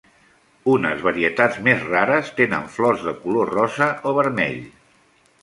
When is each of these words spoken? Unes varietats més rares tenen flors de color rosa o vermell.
Unes 0.75 1.03
varietats 1.07 1.59
més 1.67 1.83
rares 1.89 2.31
tenen 2.41 2.65
flors 2.79 3.05
de 3.11 3.15
color 3.27 3.53
rosa 3.59 3.93
o 4.13 4.17
vermell. 4.23 4.59